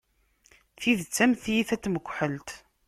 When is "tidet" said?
0.79-1.17